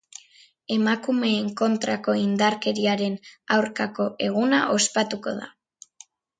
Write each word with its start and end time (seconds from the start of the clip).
Emakumeen 0.75 1.51
kontrako 1.59 2.15
indarkeriaren 2.23 3.21
aurkako 3.59 4.11
eguna 4.31 4.65
ospatuko 4.81 5.39
da. 5.41 5.55